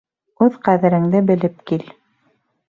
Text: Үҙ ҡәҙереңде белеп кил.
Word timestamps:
Үҙ 0.45 0.55
ҡәҙереңде 0.67 1.21
белеп 1.29 1.61
кил. 1.73 1.85